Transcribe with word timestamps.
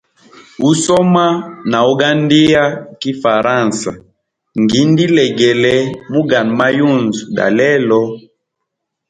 Usoma 0.69 1.25
na 1.69 1.79
ugandia 1.91 2.63
kifaransa 2.99 3.89
ngindu 4.61 5.01
ilegele 5.07 5.75
mu 6.11 6.21
gano 6.29 6.51
mayunzu 6.59 7.23
ga 7.35 7.47
lelo. 7.57 8.01